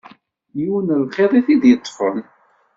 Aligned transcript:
Yiwen 0.57 0.87
n 0.97 1.03
lxiḍ 1.05 1.31
i 1.53 1.55
d 1.61 1.63
ad 1.63 1.63
t 1.63 1.65
-yeṭṭfen. 1.67 2.17